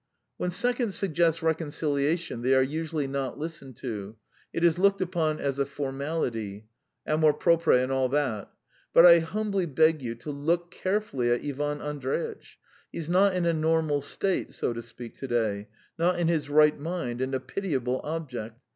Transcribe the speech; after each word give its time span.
"When 0.37 0.49
seconds 0.49 0.95
suggest 0.95 1.43
reconciliation 1.43 2.41
they 2.41 2.55
are 2.55 2.63
usually 2.63 3.05
not 3.05 3.37
listened 3.37 3.75
to; 3.81 4.15
it 4.51 4.63
is 4.63 4.79
looked 4.79 4.99
upon 4.99 5.39
as 5.39 5.59
a 5.59 5.65
formality. 5.67 6.65
Amour 7.05 7.33
propre 7.35 7.73
and 7.83 7.91
all 7.91 8.09
that. 8.09 8.51
But 8.95 9.05
I 9.05 9.19
humbly 9.19 9.67
beg 9.67 10.01
you 10.01 10.15
to 10.15 10.31
look 10.31 10.71
carefully 10.71 11.29
at 11.29 11.45
Ivan 11.45 11.81
Andreitch. 11.81 12.57
He's 12.91 13.11
not 13.11 13.35
in 13.35 13.45
a 13.45 13.53
normal 13.53 14.01
state, 14.01 14.55
so 14.55 14.73
to 14.73 14.81
speak, 14.81 15.17
to 15.17 15.27
day 15.27 15.67
not 15.99 16.17
in 16.17 16.29
his 16.29 16.49
right 16.49 16.79
mind, 16.79 17.21
and 17.21 17.35
a 17.35 17.39
pitiable 17.39 18.01
object. 18.03 18.59